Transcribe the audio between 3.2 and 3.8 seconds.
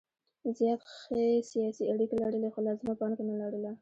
نه لرله.